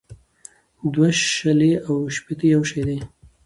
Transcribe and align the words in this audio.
دوه 0.93 1.09
شلې 1.33 1.71
او 1.87 1.95
ښپيته 2.15 2.45
يو 2.53 2.61
شٸ 2.69 2.71
دى 2.87 2.97